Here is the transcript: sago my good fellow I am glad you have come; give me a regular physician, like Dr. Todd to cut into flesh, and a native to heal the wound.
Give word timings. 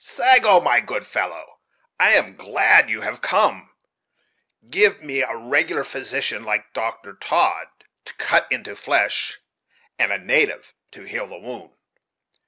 sago 0.03 0.59
my 0.59 0.79
good 0.79 1.05
fellow 1.05 1.59
I 1.99 2.13
am 2.13 2.35
glad 2.35 2.89
you 2.89 3.01
have 3.01 3.21
come; 3.21 3.69
give 4.67 5.03
me 5.03 5.21
a 5.21 5.35
regular 5.35 5.83
physician, 5.83 6.43
like 6.43 6.73
Dr. 6.73 7.13
Todd 7.13 7.67
to 8.05 8.13
cut 8.15 8.47
into 8.49 8.75
flesh, 8.75 9.39
and 9.99 10.11
a 10.11 10.17
native 10.17 10.73
to 10.93 11.03
heal 11.03 11.27
the 11.27 11.37
wound. 11.37 11.75